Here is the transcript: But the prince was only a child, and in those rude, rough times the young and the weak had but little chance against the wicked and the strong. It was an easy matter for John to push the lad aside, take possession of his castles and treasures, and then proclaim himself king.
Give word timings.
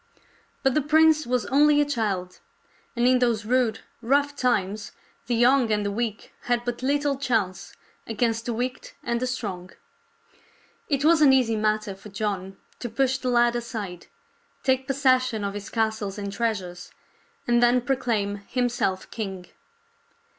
But 0.63 0.73
the 0.73 0.81
prince 0.81 1.27
was 1.27 1.45
only 1.51 1.79
a 1.79 1.85
child, 1.85 2.39
and 2.95 3.05
in 3.07 3.19
those 3.19 3.45
rude, 3.45 3.81
rough 4.01 4.35
times 4.35 4.93
the 5.27 5.35
young 5.35 5.71
and 5.71 5.85
the 5.85 5.91
weak 5.91 6.33
had 6.45 6.65
but 6.65 6.81
little 6.81 7.17
chance 7.19 7.75
against 8.07 8.47
the 8.47 8.53
wicked 8.53 8.93
and 9.03 9.19
the 9.19 9.27
strong. 9.27 9.69
It 10.89 11.05
was 11.05 11.21
an 11.21 11.31
easy 11.31 11.55
matter 11.55 11.93
for 11.93 12.09
John 12.09 12.57
to 12.79 12.89
push 12.89 13.19
the 13.19 13.29
lad 13.29 13.55
aside, 13.55 14.07
take 14.63 14.87
possession 14.87 15.43
of 15.43 15.53
his 15.53 15.69
castles 15.69 16.17
and 16.17 16.33
treasures, 16.33 16.89
and 17.47 17.61
then 17.61 17.79
proclaim 17.79 18.37
himself 18.47 19.07
king. 19.11 19.49